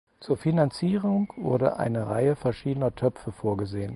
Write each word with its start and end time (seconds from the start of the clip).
Zur 0.19 0.35
Finanzierung 0.35 1.31
wurde 1.37 1.77
eine 1.77 2.07
Reihe 2.07 2.35
verschiedener 2.35 2.95
„Töpfe“ 2.95 3.31
vorgesehen. 3.31 3.89